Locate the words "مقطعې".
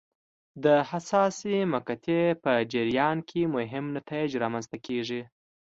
1.73-2.21